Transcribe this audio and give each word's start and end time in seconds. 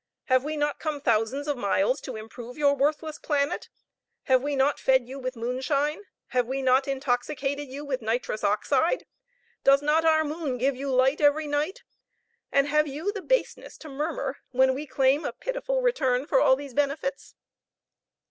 have 0.23 0.43
we 0.43 0.57
not 0.57 0.79
come 0.79 0.99
thousands 0.99 1.47
of 1.47 1.55
miles 1.55 2.01
to 2.01 2.15
improve 2.15 2.57
your 2.57 2.73
worthless 2.73 3.19
planet? 3.19 3.69
have 4.23 4.41
we 4.41 4.55
not 4.55 4.79
fed 4.79 5.07
you 5.07 5.19
with 5.19 5.35
moonshine! 5.35 6.05
have 6.29 6.47
we 6.47 6.59
not 6.63 6.87
intoxicated 6.87 7.67
you 7.67 7.85
with 7.85 8.01
nitrous 8.01 8.43
oxide? 8.43 9.05
does 9.63 9.83
not 9.83 10.03
our 10.03 10.23
moon 10.23 10.57
give 10.57 10.75
you 10.75 10.91
light 10.91 11.21
every 11.21 11.45
night? 11.45 11.83
and 12.51 12.65
have 12.67 12.87
you 12.87 13.11
the 13.11 13.21
baseness 13.21 13.77
to 13.77 13.89
murmur, 13.89 14.37
when 14.49 14.73
we 14.73 14.87
claim 14.87 15.23
a 15.23 15.31
pitiful 15.33 15.83
return 15.83 16.25
for 16.25 16.39
all 16.41 16.55
these 16.55 16.73
benefits?" 16.73 17.35